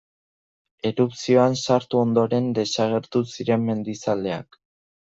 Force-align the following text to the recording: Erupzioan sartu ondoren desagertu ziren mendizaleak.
Erupzioan 0.89 1.59
sartu 1.67 2.01
ondoren 2.07 2.51
desagertu 2.61 3.25
ziren 3.37 3.71
mendizaleak. 3.71 4.65